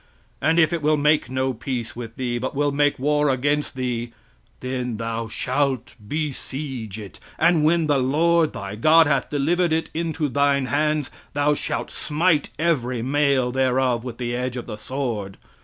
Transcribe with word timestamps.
"And 0.41 0.57
if 0.57 0.73
it 0.73 0.81
will 0.81 0.97
make 0.97 1.29
no 1.29 1.53
peace 1.53 1.95
with 1.95 2.15
thee, 2.15 2.39
but 2.39 2.55
will 2.55 2.71
make 2.71 2.97
war 2.97 3.29
against 3.29 3.75
thee, 3.75 4.13
then 4.61 4.97
thou 4.97 5.27
shalt 5.27 5.93
besiege 6.07 6.97
it. 6.97 7.19
"And 7.37 7.63
when 7.63 7.85
the 7.85 7.99
Lord 7.99 8.53
thy 8.53 8.73
God 8.73 9.05
hath 9.05 9.29
delivered 9.29 9.71
it 9.71 9.91
into 9.93 10.27
thine 10.27 10.65
hands, 10.65 11.11
thou 11.33 11.53
shalt 11.53 11.91
smite 11.91 12.49
every 12.57 13.03
male 13.03 13.51
thereof 13.51 14.03
with 14.03 14.17
the 14.17 14.35
edge 14.35 14.57
of 14.57 14.65
the 14.65 14.75
sword. 14.75 15.37